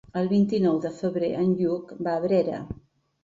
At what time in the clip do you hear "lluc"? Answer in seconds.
1.59-1.93